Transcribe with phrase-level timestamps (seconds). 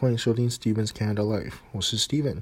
[0.00, 2.36] 欢迎收听 Steven's Canada Life，我是 Steven，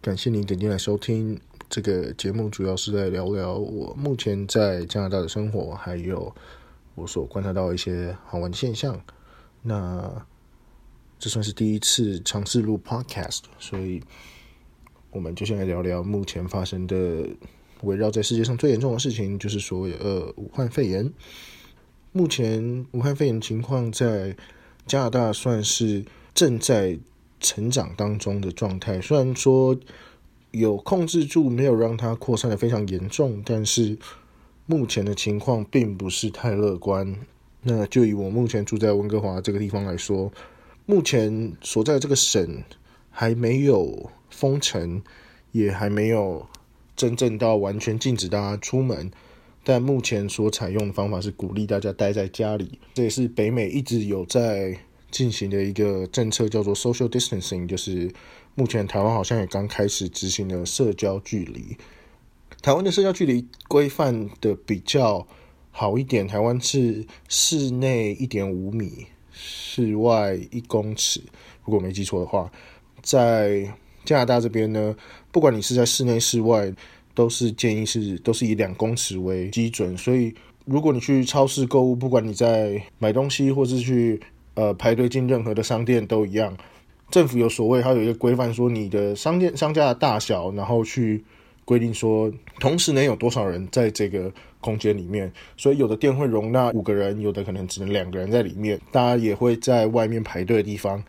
[0.00, 6.32] 感谢您点进来收听这个节目，主要是在聊聊我目前在加拿大的生活，还有
[6.94, 9.00] 我所观察到一些好玩的现象。
[9.62, 10.24] 那
[11.18, 14.00] 这算是第一次尝试录 Podcast，所以
[15.10, 17.28] 我们就先来聊聊目前发生的
[17.82, 21.12] 围绕在世界上最严重的事情，就是所谓呃武汉肺炎。
[22.12, 24.36] 目前武汉肺炎情况在
[24.86, 26.04] 加拿大算是
[26.34, 26.98] 正在
[27.40, 29.74] 成长当中的状态，虽然说
[30.50, 33.96] 有控制住，没有让它扩散的非常严重，但是
[34.66, 37.16] 目前的情况并不是太乐观。
[37.62, 40.32] 那就以我目前住在温哥华这个地方来说，
[40.86, 42.62] 目前所在这个省
[43.10, 45.02] 还没有封城，
[45.52, 46.46] 也还没有
[46.96, 49.10] 真正到完全禁止大家出门，
[49.64, 54.78] 但目前所采用的方法是鼓励大家待在家里，这也是北美一直有在。
[55.10, 58.10] 进行的一个政策叫做 social distancing，就是
[58.54, 61.76] 目前台湾好像也刚开始执行了社交距离。
[62.62, 65.26] 台湾的社交距离规范的比较
[65.70, 71.22] 好一点，台湾是室内一点五米，室外一公尺。
[71.64, 72.50] 如果没记错的话，
[73.02, 73.72] 在
[74.04, 74.94] 加拿大这边呢，
[75.30, 76.72] 不管你是在室内室外，
[77.14, 79.96] 都是建议是都是以两公尺为基准。
[79.96, 84.20] 所以如果你去超市购物，不管你在买东西或是去
[84.54, 86.56] 呃，排队进任何的商店都一样，
[87.10, 91.24] 政府有所谓，它有一个规范，说你的商店商家的大小，然后去
[91.64, 95.32] 规定说，同时能有多少人在这个空间里面。
[95.56, 98.78] 所以有的店会容纳五个人，有的可能只能两个人在里面。
[98.90, 101.02] 大家也会在外面排队的地方，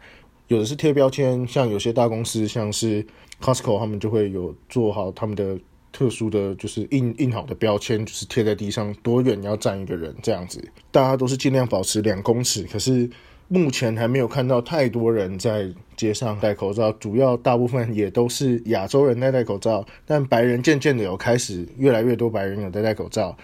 [0.47, 3.05] 有的是贴标签，像有些大公司，像是
[3.41, 5.57] Costco，他们就会有做好他们的
[5.91, 10.63] 特殊的就是印印好的标签，就是贴在地上，多远要站一个人这样子。
[10.91, 13.09] 大家都是尽量保持两公尺，可是。
[13.53, 23.35] 目前还没有看到太多人在街上戴口罩，主要大部分也都是亚洲人在戴口罩，但白人渐渐的有开始越来越多白人有在戴口罩，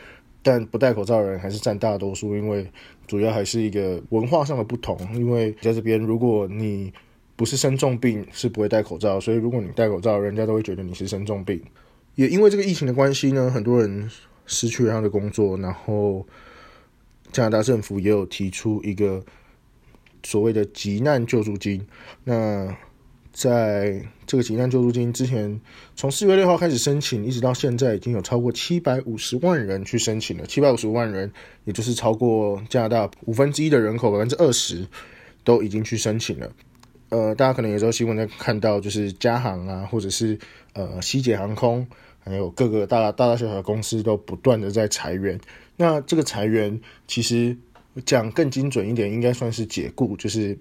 [0.42, 2.66] 但不戴口罩的人还是占大多数，因为
[3.06, 4.98] 主要还是一个文化上的不同。
[5.14, 6.94] 因为在这边，如果你
[7.36, 11.62] 不是生重病，是不会戴口罩，所以如果你戴口罩，人家都会觉得你是生重病。
[12.16, 14.10] 也因为这个疫情的关系呢，很多人
[14.46, 16.26] 失去了他的工作，然后
[17.34, 19.22] 加拿大政府也有提出一个。
[20.24, 21.86] 所谓的急难救助金，
[22.24, 22.76] 那
[23.32, 25.62] 在这个急难救助金之前，
[25.96, 30.46] 从四月六号开始申请，一直到现在已经有超过七百五十万人去申请了。
[30.48, 31.32] 七百五十万人，
[31.66, 34.88] 也就是超过加拿大五分之一的人口，百分之二十
[35.44, 36.52] 都已经去申请了。
[37.10, 40.38] 呃，大家可能有时候新闻在看到，就是加航啊，或者是
[40.74, 41.88] 呃西捷航空，
[42.20, 45.40] 还有各个大大大小小的公司都不断的在裁员。
[45.76, 47.56] 那这个裁员其实。
[48.06, 50.58] 讲更精准一点，应该算是解雇，就是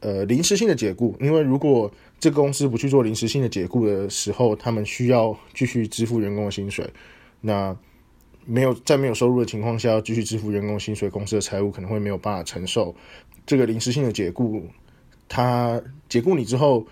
[0.00, 1.14] 呃临时性的解雇。
[1.20, 6.88] 因为如果这个公司不去做临时性的解雇的时候，他们需要继续支付员工的薪水。
[7.40, 7.76] 那
[8.46, 12.94] 没有在没有收入的情况下，要继续支付员工薪水，公司的财务可能会没有办法承受。
[13.46, 14.64] 这个临时性的解雇，
[15.28, 16.86] 他解雇你之后，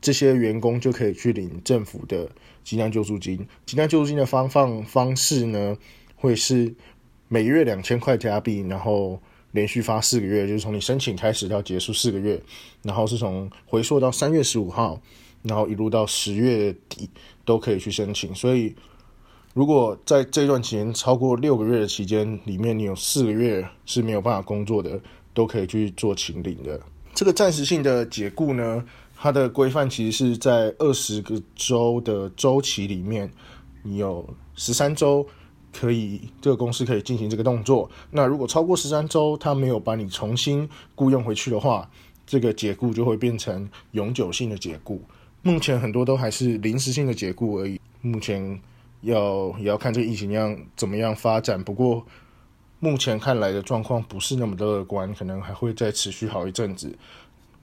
[0.00, 2.30] 这些员工就可以去领政府的
[2.64, 3.46] 急难救助金。
[3.66, 5.76] 急难救助金的发放方式呢，
[6.16, 6.74] 会是。
[7.28, 9.20] 每月两千块加币，然后
[9.52, 12.40] 连续发四个月，就是从你申请开始到结束四个月，
[12.82, 14.98] 然后是从回溯到三月十五号，
[15.42, 17.08] 然后一路到十月底
[17.44, 18.34] 都可以去申请。
[18.34, 18.74] 所以，
[19.52, 24.98] 如果在这段期间超过六个月的期间里面，你有四个月是没有办法工作的，
[25.34, 26.80] 都可以去做请领的。
[27.14, 28.82] 这个暂时性的解雇呢，
[29.14, 33.30] 它的规范其实是在二十个周的周期里面，
[33.82, 35.26] 你有十三周。
[35.78, 37.88] 可以，这个公司可以进行这个动作。
[38.10, 41.88] 那如果超过十三周，他没有把你重新雇佣回去的话，
[42.26, 45.00] 这个解雇就会变成永久性的解雇。
[45.42, 47.80] 目前很多都还是临时性的解雇而已。
[48.00, 48.60] 目前
[49.02, 51.62] 要也要看这个疫情样怎么样发展。
[51.62, 52.04] 不过
[52.80, 56.92] 目前看来的状况不是那么乐观，可能还会再持续好一阵子。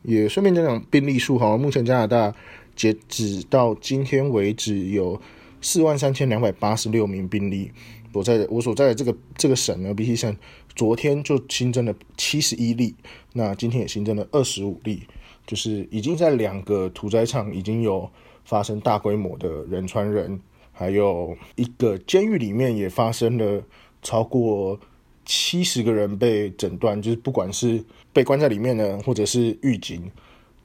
[0.04, 2.34] 也顺便讲讲病例数哈，目前加拿大
[2.78, 5.22] 截止到今天为止有。
[5.62, 7.72] 四万三千两百八十六名病例，
[8.16, 10.34] 所在的我所在的这个这个省呢，BC 省
[10.74, 12.96] 昨天就新增了七十一例，
[13.34, 15.02] 那今天也新增了二十五例，
[15.46, 18.10] 就是已经在两个屠宰场已经有
[18.46, 20.40] 发生大规模的人传人，
[20.72, 23.62] 还有一个监狱里面也发生了
[24.02, 24.80] 超过
[25.26, 27.84] 七十个人被诊断，就是不管是
[28.14, 30.10] 被关在里面的，或者是狱警，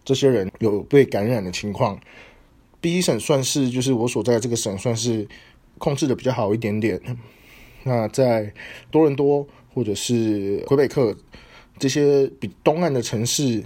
[0.05, 1.99] 这些人有被感染的情况。
[2.81, 5.27] BC 省算是就是我所在的这个省算是
[5.79, 7.03] 控制的比较好一点点。
[7.85, 8.53] 那在
[8.91, 11.17] 多伦多或者是魁北克
[11.79, 13.65] 这些比东岸的城市，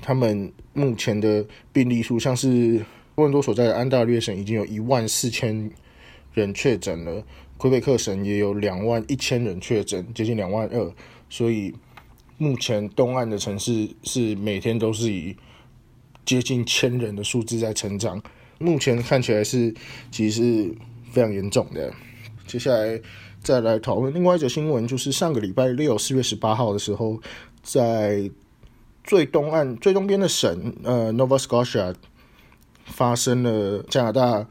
[0.00, 2.78] 他们目前的病例数，像是
[3.16, 5.70] 多伦多所在的安大略省已经有一万四千
[6.32, 7.24] 人确诊了，
[7.56, 10.92] 魁北克省也有两万一千人确诊，接近两万二，
[11.28, 11.74] 所以
[12.38, 15.36] 目前东岸的城市是每天都是以
[16.24, 18.22] 接近千人的数字在成长，
[18.58, 19.74] 目前看起来是
[20.10, 20.74] 其实是
[21.10, 21.92] 非常严重的。
[22.46, 23.00] 接下来
[23.42, 27.20] 再来讨论另外一则新闻，就是上个礼拜六四月十八号的时候，
[27.62, 28.30] 在
[29.02, 31.94] 最东岸、最东边的省，呃，Nova Scotia
[32.84, 34.46] 发生了加拿大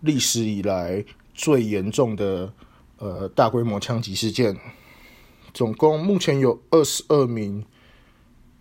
[0.00, 1.04] 历史以来
[1.34, 2.52] 最严重的
[2.98, 4.56] 呃大规模枪击事件，
[5.52, 7.64] 总共目前有二十二名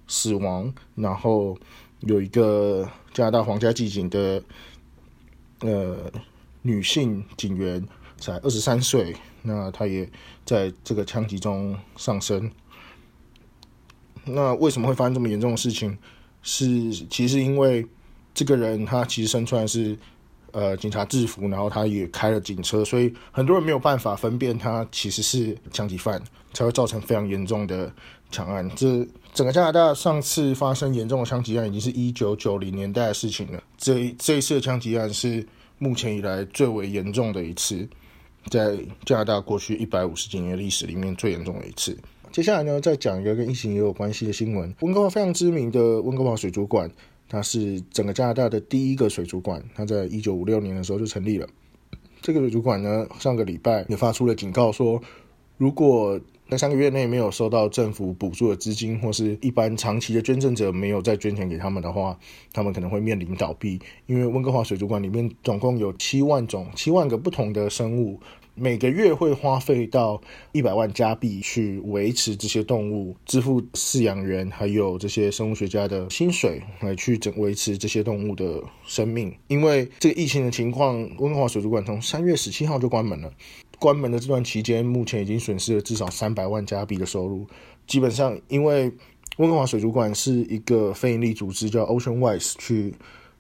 [0.08, 1.58] 死亡，然后
[2.02, 4.44] 有一个加拿大皇家骑警的
[5.62, 6.12] 呃
[6.62, 7.86] 女性警员。
[8.24, 10.10] 才二十三岁，那他也
[10.46, 12.50] 在这个枪击中丧生。
[14.26, 15.98] 那为什么会发生这么严重的事情？
[16.42, 17.86] 是其实因为
[18.34, 19.98] 这个人他其实身穿的是
[20.52, 26.22] 呃警察制服，然后他也开了警车，所以很多人没有办法分辨他其实是枪击犯，
[26.54, 27.92] 才会造成非常严重的
[28.32, 28.70] 抢案。
[28.76, 33.62] 这整个加拿大上次发生严重的枪击案，已经是一九九零年代的事情了。
[33.78, 35.46] 这这一次的枪击案是
[35.78, 37.88] 目前以来最为严重的一次。
[38.50, 41.98] 在加拿大过去一百五十几年历史里面最严重的一次。
[42.32, 44.74] 接下来呢，再讲一个跟疫情也有关系的新闻。
[44.82, 46.90] 温哥华非常知名的温哥华水族馆，
[47.30, 51.48] 它是整个加拿大的第一个水族馆，它在一九五六年的时候就成立了。
[52.22, 55.00] 这个水族馆呢，上个礼拜也发出了警告说，
[55.58, 56.20] 如果
[56.54, 62.16] 在三个月内没有收到政府补助的资金，或是一般长期的捐赠者没有再捐钱给他们的话，
[62.52, 63.80] 他们可能会面临倒闭。
[64.06, 68.20] 因为温哥华水族馆里面总共有七万种、七万个不同的生物，
[68.54, 70.22] 每个月会花费到
[70.52, 79.34] 一百万加币去维持这些动物，支付饲养员还有这些生物学家的薪水，来去整维持这些动物的生命。
[79.48, 83.34] 因为这个疫情的情况，温哥华水族馆从三月十七号就关门了。
[83.84, 87.46] 关门的这段期间，目前已经损失了至少三百万加币的收入。
[87.86, 88.90] 基本上，因为
[89.36, 92.96] 温哥华水族馆是一个非营利组织，叫 Ocean Wise 去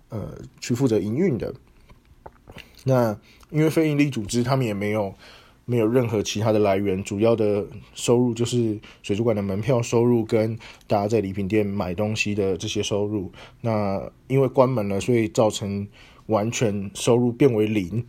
[0.09, 1.53] 呃去负责营运的。
[2.83, 3.17] 那
[3.51, 5.15] 因为非营利组织，他们也没有
[5.63, 10.57] 没有任何其他的来源，主要的收入就是水族馆的门票收入跟
[10.87, 13.31] 大家在礼品店买东西的这些收入。
[13.61, 15.87] 那因为关门了，所以造成
[16.25, 18.05] 完全收入变为零。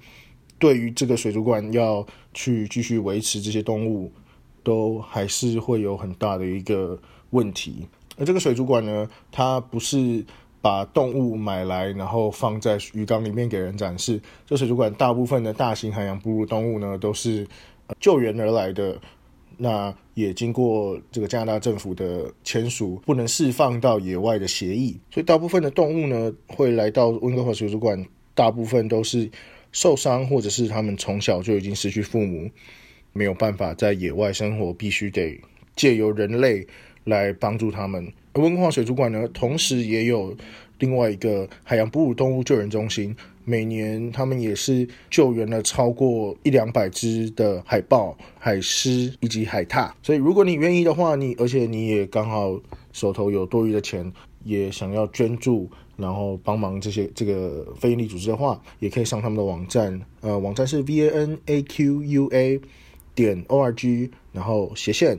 [0.59, 4.11] 对于这个水族馆要去继续维持这些动物，
[4.63, 6.99] 都还是会有很大的一个
[7.31, 7.87] 问题。
[8.17, 10.25] 而这个水族馆呢，它不是
[10.63, 14.21] 把动物买来然后放在鱼缸里面给人展示。
[14.47, 17.47] 这水族馆大部分的大型海洋哺乳动物呢，都是
[18.01, 18.97] 救援而来的，
[19.59, 24.99] 那也经过这个加拿大政府的签署，不能释放到野外的协议。
[25.11, 29.29] 所以大部分的动物呢，会来到温哥华水族馆，大部分都是。
[29.75, 32.49] 受伤，或者是他们从小就已经失去父母，
[33.13, 35.39] 没有办法在野外生活，必须得
[35.75, 36.65] 借由人类
[37.03, 38.11] 来帮助他们。
[38.33, 40.37] 而温哥华水族馆呢，同时也有
[40.79, 49.91] 另外一个海洋哺乳动物救援中心，每年他们也是救援了超过一两百只的海豹、海狮以及海獭。
[50.05, 52.61] 所以，如果你愿意的话，你而且你也刚好
[52.93, 54.13] 手头有多余的钱，
[54.45, 55.69] 也想要捐助。
[55.97, 62.61] 然后帮忙这些这个非营利组织的话，也可以上他们的网站，呃，网站是 v a n a q u a
[63.15, 65.19] 点 o r g，然后斜线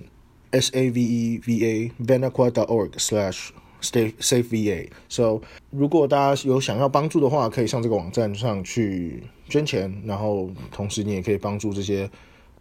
[0.52, 3.50] s a v e v a vanaqua dot org slash
[3.82, 4.90] stay safe v a。
[5.10, 12.10] So，如果大家有想要帮助的话，可以上这个网站上去捐钱，然后同时你也可以帮助这些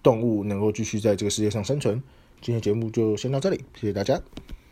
[0.02, 2.00] 动物能够继续在这个世界上生存。
[2.40, 4.20] 今天节目就先到这里，谢谢大家。